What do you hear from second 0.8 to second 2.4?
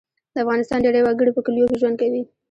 ډیری وګړي په کلیو کې ژوند کوي